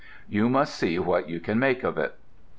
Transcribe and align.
You 0.27 0.49
must 0.49 0.73
see 0.73 0.97
what 0.97 1.29
you 1.29 1.39
can 1.39 1.59
make 1.59 1.83
of 1.83 1.95
it. 1.99 2.15